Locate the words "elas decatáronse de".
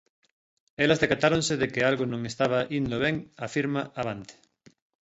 0.83-1.67